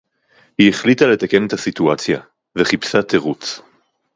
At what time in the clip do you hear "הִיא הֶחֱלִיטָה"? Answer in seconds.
0.59-1.05